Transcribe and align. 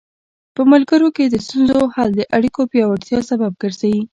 په 0.55 0.61
ملګرو 0.71 1.07
کې 1.15 1.23
د 1.27 1.35
ستونزو 1.45 1.79
حل 1.95 2.09
د 2.15 2.21
اړیکو 2.35 2.61
پیاوړتیا 2.71 3.19
سبب 3.29 3.51
ګرځي. 3.61 3.97